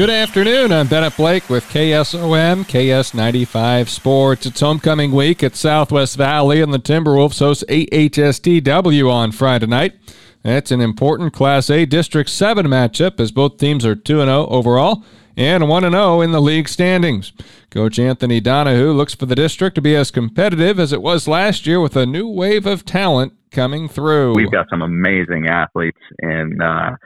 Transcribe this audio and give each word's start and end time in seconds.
Good 0.00 0.08
afternoon. 0.08 0.72
I'm 0.72 0.86
Bennett 0.86 1.14
Blake 1.18 1.50
with 1.50 1.64
KSOM, 1.64 2.64
KS95 2.64 3.88
Sports. 3.88 4.46
It's 4.46 4.60
homecoming 4.60 5.12
week 5.12 5.42
at 5.42 5.54
Southwest 5.54 6.16
Valley, 6.16 6.62
and 6.62 6.72
the 6.72 6.78
Timberwolves 6.78 7.38
host 7.38 7.64
AHSTW 7.68 9.12
on 9.12 9.30
Friday 9.30 9.66
night. 9.66 9.92
It's 10.42 10.70
an 10.70 10.80
important 10.80 11.34
Class 11.34 11.68
A 11.68 11.84
District 11.84 12.30
7 12.30 12.66
matchup 12.66 13.20
as 13.20 13.30
both 13.30 13.58
teams 13.58 13.84
are 13.84 13.94
2 13.94 14.20
0 14.20 14.46
overall 14.46 15.04
and 15.36 15.68
1 15.68 15.82
0 15.82 16.20
in 16.22 16.32
the 16.32 16.40
league 16.40 16.70
standings. 16.70 17.34
Coach 17.68 17.98
Anthony 17.98 18.40
Donahue 18.40 18.92
looks 18.92 19.14
for 19.14 19.26
the 19.26 19.34
district 19.34 19.74
to 19.74 19.82
be 19.82 19.94
as 19.94 20.10
competitive 20.10 20.80
as 20.80 20.94
it 20.94 21.02
was 21.02 21.28
last 21.28 21.66
year 21.66 21.78
with 21.78 21.94
a 21.94 22.06
new 22.06 22.26
wave 22.26 22.64
of 22.64 22.86
talent 22.86 23.34
coming 23.50 23.86
through. 23.86 24.32
We've 24.32 24.50
got 24.50 24.70
some 24.70 24.80
amazing 24.80 25.48
athletes 25.48 26.00
in. 26.22 26.58
Uh, 26.62 26.96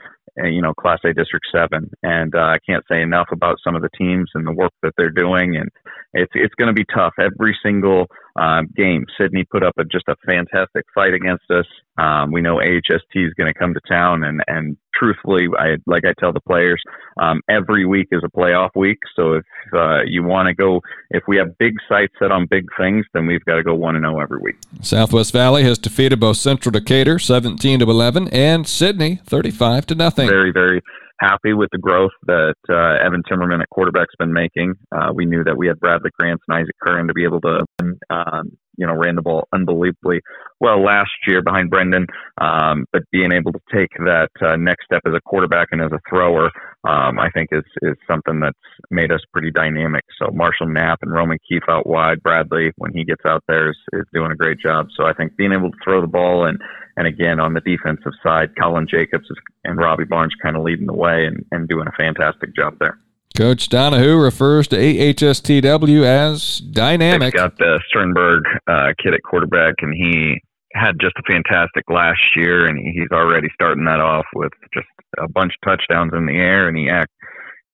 you 0.43 0.61
know, 0.61 0.73
Class 0.73 0.99
A 1.05 1.13
District 1.13 1.45
Seven, 1.53 1.89
and 2.03 2.35
uh, 2.35 2.39
I 2.39 2.57
can't 2.67 2.83
say 2.91 3.01
enough 3.01 3.27
about 3.31 3.57
some 3.63 3.75
of 3.75 3.81
the 3.81 3.89
teams 3.97 4.29
and 4.33 4.45
the 4.45 4.51
work 4.51 4.73
that 4.83 4.93
they're 4.97 5.09
doing. 5.09 5.55
And 5.55 5.69
it's 6.13 6.31
it's 6.35 6.55
going 6.55 6.67
to 6.67 6.73
be 6.73 6.85
tough 6.93 7.13
every 7.19 7.57
single 7.63 8.07
um, 8.35 8.67
game. 8.75 9.05
Sydney 9.17 9.45
put 9.49 9.63
up 9.63 9.75
a, 9.77 9.83
just 9.85 10.07
a 10.07 10.15
fantastic 10.25 10.85
fight 10.93 11.13
against 11.13 11.49
us. 11.49 11.65
Um, 11.97 12.31
we 12.31 12.41
know 12.41 12.59
AHST 12.59 13.15
is 13.15 13.33
going 13.35 13.51
to 13.51 13.57
come 13.57 13.73
to 13.73 13.79
town, 13.87 14.23
and 14.23 14.41
and 14.47 14.77
truthfully, 14.93 15.47
I 15.57 15.77
like 15.85 16.03
I 16.05 16.13
tell 16.19 16.33
the 16.33 16.41
players, 16.41 16.81
um, 17.21 17.41
every 17.49 17.85
week 17.85 18.07
is 18.11 18.21
a 18.25 18.37
playoff 18.37 18.71
week. 18.75 18.97
So 19.15 19.33
if 19.33 19.45
uh, 19.73 20.01
you 20.05 20.23
want 20.23 20.47
to 20.47 20.53
go, 20.53 20.81
if 21.11 21.23
we 21.27 21.37
have 21.37 21.57
big 21.57 21.75
sights 21.87 22.13
set 22.19 22.31
on 22.31 22.47
big 22.47 22.65
things, 22.77 23.05
then 23.13 23.27
we've 23.27 23.43
got 23.45 23.55
to 23.55 23.63
go 23.63 23.73
one 23.73 23.95
and 23.95 24.03
zero 24.03 24.17
oh 24.17 24.19
every 24.19 24.39
week. 24.39 24.55
Southwest 24.81 25.31
Valley 25.31 25.63
has 25.63 25.77
defeated 25.77 26.19
both 26.19 26.37
Central 26.37 26.71
Decatur 26.71 27.17
seventeen 27.19 27.79
to 27.79 27.85
eleven 27.85 28.27
and 28.29 28.67
Sydney 28.67 29.21
thirty 29.25 29.51
five 29.51 29.85
to 29.87 29.95
nothing. 29.95 30.27
Very 30.27 30.51
very 30.51 30.81
happy 31.19 31.53
with 31.53 31.69
the 31.71 31.77
growth 31.77 32.11
that 32.27 32.55
uh, 32.69 33.05
Evan 33.05 33.23
Timmerman 33.23 33.61
at 33.61 33.69
quarterback's 33.69 34.15
been 34.17 34.33
making. 34.33 34.75
Uh, 34.91 35.11
we 35.13 35.25
knew 35.25 35.43
that 35.43 35.57
we 35.57 35.67
had 35.67 35.79
Bradley 35.79 36.11
Krantz 36.19 36.43
and 36.47 36.57
Isaac 36.57 36.75
Curran 36.81 37.07
to 37.07 37.13
be 37.13 37.23
able 37.23 37.41
to, 37.41 37.65
um, 38.09 38.57
you 38.77 38.85
know, 38.85 38.93
ran 38.93 39.15
the 39.15 39.21
ball 39.21 39.47
unbelievably 39.53 40.21
well 40.59 40.83
last 40.83 41.11
year 41.27 41.41
behind 41.41 41.69
Brendan. 41.69 42.07
Um, 42.39 42.85
but 42.91 43.03
being 43.11 43.31
able 43.31 43.51
to 43.51 43.59
take 43.73 43.89
that 43.99 44.29
uh, 44.41 44.55
next 44.55 44.85
step 44.85 45.01
as 45.05 45.13
a 45.13 45.21
quarterback 45.21 45.69
and 45.71 45.81
as 45.81 45.91
a 45.91 45.99
thrower, 46.09 46.51
um, 46.83 47.19
I 47.19 47.29
think 47.33 47.49
is 47.51 47.63
is 47.81 47.95
something 48.07 48.39
that's 48.39 48.57
made 48.89 49.11
us 49.11 49.21
pretty 49.31 49.51
dynamic. 49.51 50.03
So 50.19 50.31
Marshall 50.31 50.67
Knapp 50.67 50.99
and 51.01 51.11
Roman 51.11 51.39
Keefe 51.47 51.69
out 51.69 51.87
wide. 51.87 52.21
Bradley, 52.23 52.71
when 52.77 52.93
he 52.93 53.03
gets 53.03 53.21
out 53.27 53.43
there, 53.47 53.69
is, 53.69 53.77
is 53.93 54.05
doing 54.13 54.31
a 54.31 54.35
great 54.35 54.59
job. 54.59 54.87
So 54.95 55.05
I 55.05 55.13
think 55.13 55.35
being 55.35 55.53
able 55.53 55.71
to 55.71 55.77
throw 55.83 56.01
the 56.01 56.07
ball 56.07 56.45
and 56.45 56.59
and 56.97 57.07
again 57.07 57.39
on 57.39 57.53
the 57.53 57.61
defensive 57.61 58.13
side, 58.23 58.55
Colin 58.59 58.87
Jacobs 58.89 59.27
and 59.63 59.77
Robbie 59.77 60.05
Barnes 60.05 60.33
kind 60.41 60.55
of 60.55 60.63
leading 60.63 60.87
the 60.87 60.93
way 60.93 61.25
and, 61.25 61.45
and 61.51 61.67
doing 61.67 61.87
a 61.87 61.91
fantastic 62.01 62.55
job 62.55 62.77
there. 62.79 62.97
Coach 63.35 63.69
Donahue 63.69 64.15
refers 64.17 64.67
to 64.69 64.77
AHSTW 64.77 66.03
as 66.03 66.59
dynamic. 66.59 67.33
They've 67.33 67.43
got 67.43 67.57
the 67.57 67.81
Sternberg 67.87 68.43
uh, 68.67 68.93
kid 69.01 69.13
at 69.13 69.21
quarterback, 69.23 69.75
and 69.81 69.93
he 69.93 70.41
had 70.73 70.99
just 70.99 71.15
a 71.17 71.23
fantastic 71.23 71.83
last 71.89 72.21
year, 72.35 72.65
and 72.65 72.77
he's 72.77 73.11
already 73.11 73.47
starting 73.53 73.85
that 73.85 73.99
off 73.99 74.25
with 74.33 74.51
just 74.73 74.87
a 75.17 75.27
bunch 75.27 75.53
of 75.53 75.69
touchdowns 75.69 76.11
in 76.15 76.25
the 76.25 76.33
air, 76.33 76.67
and 76.67 76.77
he 76.77 76.89
act 76.89 77.11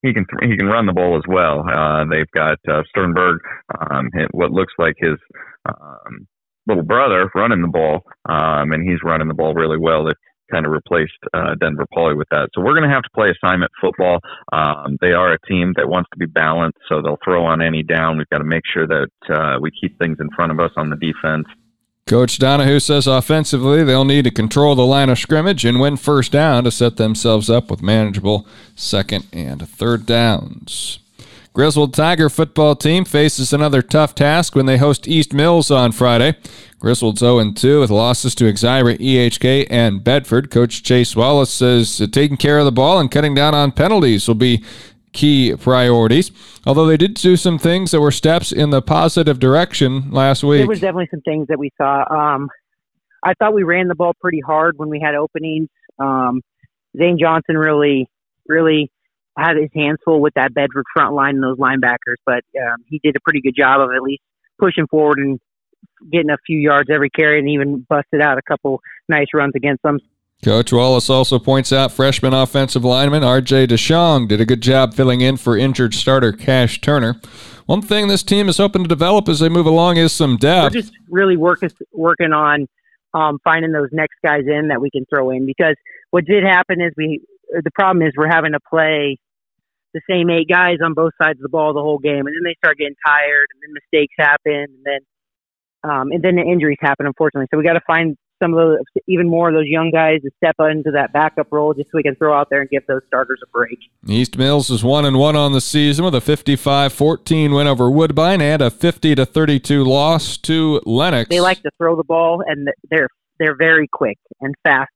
he 0.02 0.14
can 0.14 0.26
he 0.42 0.58
can 0.58 0.66
run 0.66 0.88
the 0.88 0.94
ball 0.94 1.16
as 1.16 1.24
well. 1.28 1.64
Uh, 1.68 2.06
they've 2.06 2.32
got 2.32 2.58
uh, 2.68 2.82
Sternberg, 2.90 3.40
um, 3.80 4.10
what 4.32 4.52
looks 4.52 4.74
like 4.80 4.96
his 4.98 5.18
um, 5.66 6.28
little 6.68 6.84
brother 6.84 7.30
running 7.36 7.62
the 7.62 7.68
ball, 7.68 8.02
um, 8.28 8.72
and 8.72 8.88
he's 8.88 9.00
running 9.04 9.28
the 9.28 9.34
ball 9.34 9.54
really 9.54 9.78
well. 9.78 10.08
It 10.08 10.18
kind 10.52 10.66
of 10.66 10.72
replaced 10.72 11.18
uh, 11.34 11.56
Denver 11.56 11.86
Poly 11.94 12.16
with 12.16 12.28
that. 12.32 12.50
So 12.54 12.62
we're 12.62 12.74
going 12.74 12.88
to 12.88 12.94
have 12.94 13.04
to 13.04 13.10
play 13.16 13.32
assignment 13.32 13.72
football. 13.80 14.20
Um, 14.52 14.98
they 15.02 15.14
are 15.14 15.34
a 15.34 15.40
team 15.48 15.74
that 15.78 15.88
wants 15.88 16.10
to 16.12 16.18
be 16.18 16.26
balanced, 16.26 16.80
so 16.90 17.02
they'll 17.02 17.20
throw 17.24 17.46
on 17.46 17.62
any 17.62 17.84
down. 17.84 18.18
We've 18.18 18.30
got 18.30 18.40
to 18.40 18.44
make 18.44 18.64
sure 18.72 18.88
that 18.88 19.12
uh, 19.30 19.60
we 19.60 19.72
keep 19.72 19.98
things 20.00 20.18
in 20.20 20.30
front 20.36 20.52
of 20.52 20.60
us 20.60 20.72
on 20.76 20.90
the 20.90 20.98
defense. 20.98 21.48
Coach 22.08 22.40
Donahue 22.40 22.80
says 22.80 23.08
offensively 23.08 23.84
they'll 23.84 24.04
need 24.04 24.26
to 24.26 24.32
control 24.32 24.76
the 24.76 24.86
line 24.86 25.10
of 25.10 25.20
scrimmage 25.20 25.64
and 25.64 25.80
win 25.80 25.96
first 25.96 26.32
down 26.32 26.64
to 26.66 26.72
set 26.72 26.98
themselves 26.98 27.50
up 27.50 27.72
with 27.72 27.82
manageable 27.82 28.46
second 28.76 29.28
and 29.32 29.68
third 29.68 30.06
downs. 30.06 31.00
Griswold 31.54 31.94
Tiger 31.94 32.30
football 32.30 32.78
team 32.78 33.04
faces 33.04 33.52
another 33.52 33.82
tough 33.82 34.16
task 34.16 34.56
when 34.56 34.68
they 34.68 34.78
host 34.78 35.06
East 35.06 35.34
Mills 35.34 35.70
on 35.70 35.92
Friday. 35.92 36.38
Griswold's 36.80 37.20
0 37.20 37.52
2 37.52 37.82
with 37.82 37.90
losses 37.90 38.34
to 38.36 38.46
Exira, 38.46 38.98
EHK, 38.98 39.68
and 39.70 40.02
Bedford. 40.02 40.50
Coach 40.50 40.82
Chase 40.82 41.14
Wallace 41.14 41.54
says 41.54 42.02
taking 42.14 42.38
care 42.38 42.58
of 42.58 42.64
the 42.64 42.72
ball 42.72 43.00
and 43.00 43.12
cutting 43.12 43.36
down 43.36 43.54
on 43.54 43.74
penalties 43.74 44.30
will 44.30 44.36
be 44.36 44.64
key 45.12 45.54
priorities. 45.58 46.32
Although 46.66 46.86
they 46.86 46.96
did 46.96 47.16
do 47.16 47.36
some 47.36 47.60
things 47.60 47.92
that 47.92 48.00
were 48.00 48.12
steps 48.12 48.54
in 48.54 48.70
the 48.70 48.82
positive 48.82 49.38
direction 49.38 50.10
last 50.10 50.46
week. 50.46 50.62
There 50.62 50.68
was 50.68 50.80
definitely 50.80 51.10
some 51.12 51.22
things 51.22 51.48
that 51.50 51.60
we 51.60 51.72
saw. 51.78 52.06
Um, 52.10 52.50
I 53.26 53.34
thought 53.34 53.54
we 53.54 53.64
ran 53.64 53.90
the 53.90 53.96
ball 53.96 54.14
pretty 54.22 54.40
hard 54.40 54.78
when 54.78 54.88
we 54.88 55.02
had 55.02 55.16
openings. 55.16 55.68
Um, 56.00 56.42
Zane 56.98 57.18
Johnson 57.20 57.58
really, 57.58 58.10
really 58.48 58.90
had 59.38 59.58
his 59.58 59.70
hands 59.74 60.00
full 60.04 60.22
with 60.22 60.34
that 60.36 60.54
Bedford 60.54 60.86
front 60.94 61.14
line 61.14 61.36
and 61.36 61.44
those 61.44 61.58
linebackers, 61.58 62.18
but 62.26 62.44
um, 62.62 62.84
he 62.88 63.00
did 63.04 63.16
a 63.16 63.20
pretty 63.22 63.42
good 63.42 63.56
job 63.56 63.82
of 63.82 63.90
at 63.96 64.02
least 64.02 64.22
pushing 64.60 64.88
forward 64.88 65.18
and 65.18 65.40
getting 66.12 66.30
a 66.30 66.38
few 66.46 66.60
yards 66.60 66.90
every 66.92 67.10
carry 67.10 67.40
and 67.40 67.50
even 67.50 67.86
busted 67.90 68.22
out 68.22 68.38
a 68.38 68.42
couple 68.42 68.82
nice 69.08 69.28
runs 69.34 69.54
against 69.56 69.82
them. 69.84 70.00
Coach 70.44 70.74
Wallace 70.74 71.10
also 71.10 71.38
points 71.38 71.72
out 71.72 71.92
freshman 71.92 72.34
offensive 72.34 72.84
lineman 72.84 73.24
R.J. 73.24 73.68
DeShong 73.68 74.28
did 74.28 74.42
a 74.42 74.46
good 74.46 74.62
job 74.62 74.96
filling 74.96 75.22
in 75.22 75.38
for 75.38 75.56
injured 75.56 75.94
starter 75.94 76.32
Cash 76.32 76.82
Turner. 76.82 77.22
One 77.68 77.84
thing 77.84 78.08
this 78.08 78.24
team 78.24 78.50
is 78.50 78.58
hoping 78.58 78.82
to 78.82 78.88
develop 78.88 79.30
as 79.30 79.40
they 79.40 79.50
move 79.50 79.68
along 79.68 79.98
is 79.98 80.12
some 80.12 80.38
depth. 80.38 80.74
We're 80.74 80.82
just 80.82 80.94
really 81.10 81.38
working 81.38 81.70
working 81.94 82.34
on 82.34 82.68
um, 83.14 83.40
finding 83.44 83.72
those 83.72 83.90
next 83.92 84.16
guys 84.24 84.46
in 84.48 84.70
that 84.70 84.82
we 84.82 84.90
can 84.90 85.06
throw 85.06 85.30
in 85.30 85.46
because 85.46 85.76
what 86.10 86.26
did 86.26 86.44
happen 86.44 86.82
is 86.82 86.92
we 86.98 87.22
the 87.52 87.72
problem 87.74 88.06
is 88.06 88.14
we're 88.16 88.32
having 88.32 88.54
to 88.54 88.60
play 88.70 89.18
the 89.94 90.02
same 90.10 90.30
eight 90.30 90.48
guys 90.48 90.78
on 90.84 90.94
both 90.94 91.12
sides 91.22 91.40
of 91.40 91.44
the 91.44 91.50
ball 91.50 91.74
the 91.74 91.82
whole 91.82 92.00
game, 92.00 92.26
and 92.26 92.34
then 92.36 92.44
they 92.44 92.56
start 92.64 92.78
getting 92.78 92.96
tired, 93.06 93.48
and 93.54 93.62
then 93.62 93.74
mistakes 93.74 94.14
happen, 94.18 94.68
and 94.72 94.84
then 94.86 95.00
um, 95.84 96.12
and 96.12 96.24
then 96.24 96.36
the 96.36 96.44
injuries 96.44 96.78
happen, 96.80 97.06
unfortunately. 97.08 97.48
So 97.52 97.58
we 97.58 97.64
got 97.64 97.74
to 97.74 97.82
find 97.88 98.16
some 98.42 98.54
of 98.54 98.58
those, 98.58 98.78
even 99.08 99.30
more 99.30 99.50
of 99.50 99.56
those 99.56 99.66
young 99.66 99.92
guys 99.92 100.22
to 100.22 100.30
step 100.38 100.56
into 100.60 100.92
that 100.92 101.14
backup 101.14 101.48
role, 101.52 101.74
just 101.74 101.92
so 101.92 101.98
we 101.98 102.04
can 102.04 102.16
throw 102.16 102.38
out 102.38 102.50
there 102.50 102.62
and 102.62 102.70
give 102.70 102.86
those 102.88 103.02
starters 103.08 103.40
a 103.44 103.50
break. 103.50 103.80
East 104.08 104.38
Mills 104.38 104.70
is 104.70 104.84
one 104.84 105.06
and 105.06 105.18
one 105.18 105.36
on 105.36 105.54
the 105.54 105.62
season 105.62 106.06
with 106.06 106.16
a 106.16 106.20
55-14 106.20 107.56
win 107.56 107.68
over 107.68 107.90
Woodbine 107.90 108.42
and 108.42 108.62
a 108.62 108.70
50 108.70 109.16
to 109.16 109.26
32 109.26 109.84
loss 109.84 110.38
to 110.38 110.82
Lenox. 110.86 111.30
They 111.30 111.42
like 111.42 111.62
to 111.64 111.72
throw 111.78 111.96
the 111.96 112.04
ball, 112.04 112.44
and 112.46 112.68
they're 112.90 113.10
they're 113.40 113.56
very 113.56 113.88
quick 113.88 114.20
and 114.40 114.54
fast. 114.64 114.92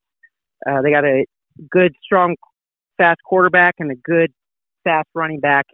Uh, 0.69 0.81
they 0.81 0.91
got 0.91 1.03
a 1.03 1.25
good, 1.69 1.95
strong, 2.03 2.35
fast 2.97 3.21
quarterback 3.23 3.75
and 3.79 3.91
a 3.91 3.95
good, 3.95 4.33
fast 4.83 5.07
running 5.13 5.39
back, 5.39 5.65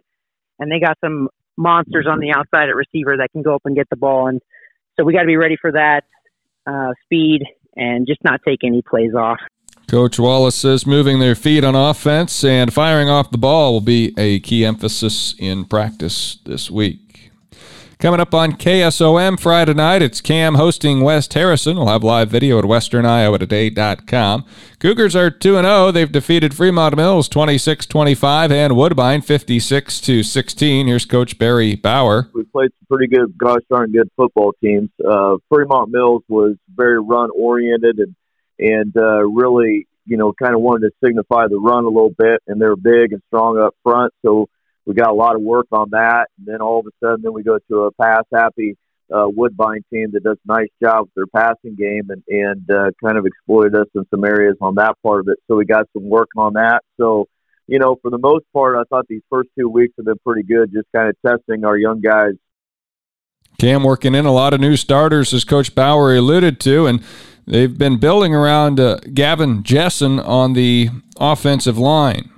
and 0.58 0.70
they 0.70 0.80
got 0.80 0.98
some 1.04 1.28
monsters 1.56 2.06
on 2.08 2.18
the 2.18 2.30
outside 2.30 2.68
at 2.68 2.74
receiver 2.74 3.16
that 3.18 3.30
can 3.32 3.42
go 3.42 3.54
up 3.54 3.62
and 3.64 3.76
get 3.76 3.88
the 3.90 3.96
ball. 3.96 4.28
And 4.28 4.40
so 4.98 5.04
we 5.04 5.12
got 5.12 5.20
to 5.20 5.26
be 5.26 5.36
ready 5.36 5.56
for 5.60 5.72
that 5.72 6.04
uh, 6.66 6.92
speed 7.04 7.42
and 7.76 8.06
just 8.06 8.22
not 8.24 8.40
take 8.46 8.60
any 8.64 8.82
plays 8.82 9.14
off. 9.14 9.38
Coach 9.88 10.18
Wallace 10.18 10.54
says 10.54 10.86
moving 10.86 11.18
their 11.18 11.34
feet 11.34 11.64
on 11.64 11.74
offense 11.74 12.44
and 12.44 12.72
firing 12.72 13.10
off 13.10 13.30
the 13.30 13.38
ball 13.38 13.74
will 13.74 13.80
be 13.80 14.14
a 14.16 14.40
key 14.40 14.64
emphasis 14.64 15.34
in 15.38 15.64
practice 15.66 16.38
this 16.46 16.70
week. 16.70 16.98
Coming 18.02 18.18
up 18.18 18.34
on 18.34 18.54
KSOM 18.54 19.38
Friday 19.38 19.74
night, 19.74 20.02
it's 20.02 20.20
Cam 20.20 20.56
hosting 20.56 21.02
West 21.02 21.34
Harrison. 21.34 21.76
We'll 21.76 21.86
have 21.86 22.02
live 22.02 22.30
video 22.30 22.58
at 22.58 22.64
westerniowatoday.com. 22.64 24.44
Cougars 24.80 25.14
are 25.14 25.30
2 25.30 25.54
0. 25.54 25.92
They've 25.92 26.10
defeated 26.10 26.52
Fremont 26.52 26.96
Mills 26.96 27.28
26 27.28 27.86
25 27.86 28.50
and 28.50 28.74
Woodbine 28.74 29.20
56 29.20 29.94
16. 29.94 30.86
Here's 30.88 31.04
Coach 31.04 31.38
Barry 31.38 31.76
Bauer. 31.76 32.28
We 32.34 32.42
played 32.42 32.72
some 32.72 32.86
pretty 32.88 33.06
good, 33.06 33.38
gosh 33.38 33.62
darn 33.70 33.92
good 33.92 34.10
football 34.16 34.52
teams. 34.60 34.90
Uh, 34.98 35.36
Fremont 35.48 35.92
Mills 35.92 36.24
was 36.26 36.56
very 36.74 37.00
run 37.00 37.30
oriented 37.38 38.00
and, 38.00 38.16
and 38.58 38.96
uh, 38.96 39.22
really, 39.28 39.86
you 40.06 40.16
know, 40.16 40.32
kind 40.32 40.56
of 40.56 40.60
wanted 40.60 40.88
to 40.88 41.06
signify 41.06 41.46
the 41.46 41.60
run 41.60 41.84
a 41.84 41.88
little 41.88 42.10
bit, 42.18 42.42
and 42.48 42.60
they're 42.60 42.74
big 42.74 43.12
and 43.12 43.22
strong 43.28 43.60
up 43.60 43.76
front. 43.84 44.12
So, 44.22 44.48
we 44.86 44.94
got 44.94 45.10
a 45.10 45.14
lot 45.14 45.36
of 45.36 45.42
work 45.42 45.66
on 45.72 45.90
that. 45.90 46.28
And 46.38 46.46
then 46.46 46.60
all 46.60 46.80
of 46.80 46.86
a 46.86 46.90
sudden, 47.00 47.22
then 47.22 47.32
we 47.32 47.42
go 47.42 47.58
to 47.58 47.84
a 47.84 47.92
pass 47.92 48.24
happy 48.32 48.76
uh, 49.12 49.28
Woodbine 49.28 49.84
team 49.92 50.10
that 50.12 50.24
does 50.24 50.38
a 50.48 50.52
nice 50.52 50.70
job 50.82 51.06
with 51.06 51.14
their 51.14 51.26
passing 51.26 51.76
game 51.76 52.08
and 52.10 52.22
and 52.28 52.70
uh, 52.70 52.90
kind 53.04 53.18
of 53.18 53.26
exploited 53.26 53.74
us 53.74 53.88
in 53.94 54.06
some 54.10 54.24
areas 54.24 54.56
on 54.60 54.76
that 54.76 54.94
part 55.02 55.20
of 55.20 55.28
it. 55.28 55.38
So 55.48 55.56
we 55.56 55.64
got 55.64 55.88
some 55.92 56.08
work 56.08 56.30
on 56.36 56.54
that. 56.54 56.82
So 56.98 57.26
you 57.68 57.78
know, 57.78 57.96
for 58.02 58.10
the 58.10 58.18
most 58.18 58.44
part, 58.52 58.76
I 58.76 58.82
thought 58.88 59.06
these 59.08 59.22
first 59.30 59.50
two 59.58 59.68
weeks 59.68 59.94
have 59.96 60.06
been 60.06 60.18
pretty 60.26 60.42
good, 60.42 60.72
just 60.72 60.88
kind 60.94 61.08
of 61.08 61.16
testing 61.24 61.64
our 61.64 61.76
young 61.76 62.00
guys. 62.00 62.32
Cam 63.58 63.84
working 63.84 64.14
in 64.14 64.26
a 64.26 64.32
lot 64.32 64.54
of 64.54 64.60
new 64.60 64.76
starters, 64.76 65.32
as 65.32 65.44
Coach 65.44 65.74
Bauer 65.74 66.14
alluded 66.14 66.58
to, 66.60 66.86
and 66.86 67.02
they've 67.46 67.76
been 67.76 67.98
building 67.98 68.34
around 68.34 68.80
uh, 68.80 68.96
Gavin 69.12 69.62
Jessen 69.62 70.18
on 70.26 70.54
the 70.54 70.88
offensive 71.20 71.78
line. 71.78 72.31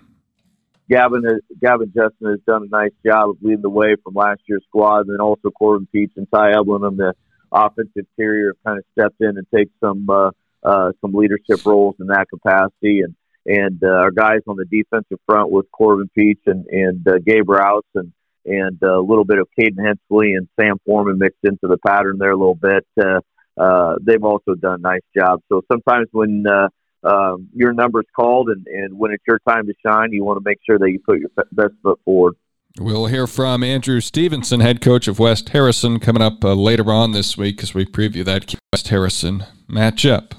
Gavin 0.89 1.23
Gavin 1.63 1.93
Justin 1.95 2.31
has 2.31 2.41
done 2.47 2.65
a 2.65 2.77
nice 2.77 2.93
job 3.05 3.31
of 3.31 3.37
leading 3.41 3.63
the 3.63 3.71
way 3.71 3.97
from 4.03 4.15
last 4.15 4.41
year's 4.47 4.65
squad, 4.69 5.01
and 5.01 5.11
then 5.11 5.21
also 5.21 5.51
Corbin 5.51 5.89
Peach 5.91 6.13
and 6.17 6.27
Ty 6.33 6.53
Eblin 6.53 6.87
on 6.87 6.97
the 6.97 7.15
offensive 7.51 8.07
carrier 8.17 8.55
have 8.55 8.65
kind 8.65 8.79
of 8.79 8.85
stepped 8.93 9.21
in 9.21 9.39
and 9.39 9.47
take 9.55 9.71
some 9.81 10.07
uh, 10.11 10.31
uh, 10.63 10.93
some 11.01 11.15
leadership 11.15 11.65
roles 11.65 11.97
in 12.01 12.09
that 12.09 12.27
capacity, 12.29 13.01
and 13.01 13.15
and 13.47 13.83
uh, 13.83 13.89
our 13.89 14.11
guys 14.11 14.41
on 14.47 14.57
the 14.57 14.65
defensive 14.65 15.19
front 15.27 15.51
with 15.51 15.71
Corbin 15.73 16.11
Peach 16.15 16.41
and 16.47 16.67
and 16.67 17.07
uh, 17.09 17.19
Gabe 17.25 17.49
Rouse 17.49 17.83
and 17.95 18.13
and 18.47 18.83
a 18.83 19.01
little 19.01 19.25
bit 19.25 19.39
of 19.39 19.49
Caden 19.59 19.83
Hensley 19.83 20.35
and 20.35 20.49
Sam 20.61 20.77
Foreman 20.85 21.19
mixed 21.19 21.45
into 21.45 21.67
the 21.67 21.79
pattern 21.79 22.19
there 22.19 22.33
a 22.33 22.37
little 22.37 22.55
bit. 22.55 22.87
Uh, 23.01 23.21
uh, 23.57 23.95
they've 24.03 24.23
also 24.23 24.55
done 24.55 24.75
a 24.75 24.79
nice 24.79 25.05
job. 25.17 25.41
So 25.49 25.63
sometimes 25.71 26.09
when 26.13 26.45
uh, 26.47 26.69
um, 27.05 27.49
your 27.55 27.73
number's 27.73 28.07
called 28.15 28.49
and, 28.49 28.67
and 28.67 28.99
when 28.99 29.13
it's 29.13 29.25
your 29.27 29.41
time 29.47 29.67
to 29.67 29.75
shine, 29.85 30.13
you 30.13 30.25
want 30.25 30.39
to 30.39 30.49
make 30.49 30.59
sure 30.65 30.79
that 30.79 30.91
you 30.91 30.99
put 31.01 31.19
your 31.19 31.31
best 31.53 31.75
foot 31.83 32.01
forward. 32.05 32.35
We'll 32.81 33.07
hear 33.07 33.29
from 33.29 33.63
Andrew 33.63 34.01
Stevenson, 34.01 34.59
head 34.59 34.81
coach 34.81 35.07
of 35.07 35.21
West 35.21 35.51
Harrison, 35.51 36.01
coming 36.01 36.23
up 36.23 36.45
uh, 36.45 36.55
later 36.55 36.93
on 36.93 37.13
this 37.13 37.37
week 37.37 37.63
as 37.63 37.73
we 37.73 37.85
preview 37.85 38.25
that 38.25 38.53
West 38.73 38.89
Harrison 38.89 39.45
matchup. 39.69 40.33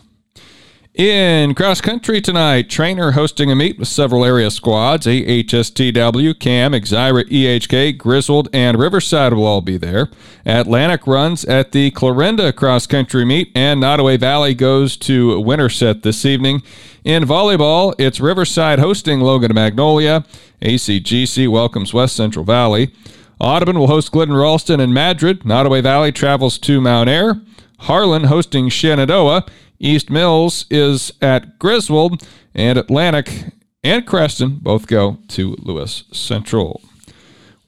In 0.95 1.55
cross 1.55 1.81
country 1.81 2.21
tonight, 2.21 2.69
Treynor 2.69 3.11
hosting 3.11 3.51
a 3.51 3.55
meet 3.55 3.77
with 3.77 3.89
several 3.89 4.23
area 4.23 4.49
squads. 4.49 5.05
AHSTW, 5.05 6.39
CAM, 6.39 6.71
Exira, 6.71 7.25
EHK, 7.25 7.97
Griswold, 7.97 8.47
and 8.53 8.79
Riverside 8.79 9.33
will 9.33 9.45
all 9.45 9.59
be 9.59 9.75
there. 9.75 10.07
Atlantic 10.45 11.05
runs 11.05 11.43
at 11.43 11.73
the 11.73 11.91
Clarinda 11.91 12.53
cross 12.53 12.87
country 12.87 13.25
meet, 13.25 13.51
and 13.53 13.83
Nodaway 13.83 14.17
Valley 14.17 14.53
goes 14.53 14.95
to 14.95 15.37
Winterset 15.41 16.03
this 16.03 16.23
evening. 16.25 16.63
In 17.03 17.25
volleyball, 17.25 17.93
it's 17.97 18.21
Riverside 18.21 18.79
hosting 18.79 19.19
Logan 19.19 19.53
Magnolia. 19.53 20.23
ACGC 20.61 21.49
welcomes 21.49 21.93
West 21.93 22.15
Central 22.15 22.45
Valley. 22.45 22.93
Audubon 23.37 23.77
will 23.77 23.87
host 23.87 24.13
Glidden 24.13 24.37
Ralston 24.37 24.79
and 24.79 24.93
Madrid. 24.93 25.41
Nodaway 25.41 25.83
Valley 25.83 26.13
travels 26.13 26.57
to 26.59 26.79
Mount 26.79 27.09
Ayr. 27.09 27.41
Harlan 27.79 28.25
hosting 28.25 28.69
Shenandoah. 28.69 29.45
East 29.85 30.09
Mills 30.09 30.65
is 30.71 31.13
at 31.21 31.59
Griswold, 31.59 32.27
and 32.55 32.77
Atlantic 32.77 33.51
and 33.83 34.05
Creston 34.05 34.57
both 34.57 34.87
go 34.87 35.19
to 35.29 35.55
Lewis 35.59 36.05
Central. 36.11 36.81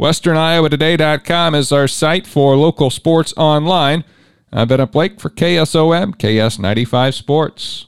WesternIowaToday.com 0.00 1.54
is 1.54 1.72
our 1.72 1.86
site 1.86 2.26
for 2.26 2.56
local 2.56 2.88
sports 2.88 3.34
online. 3.36 4.04
I've 4.50 4.68
Bennett 4.68 4.92
Blake 4.92 5.20
for 5.20 5.28
KSOM, 5.28 6.16
KS95 6.16 7.14
Sports. 7.14 7.86